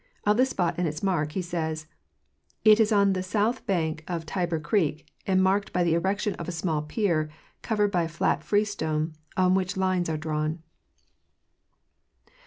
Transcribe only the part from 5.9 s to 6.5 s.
erection of